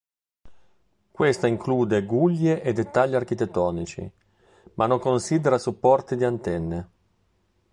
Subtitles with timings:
[1.11, 4.11] Questa include guglie e dettagli architettonici,
[4.73, 6.89] ma non considera supporti di antenne.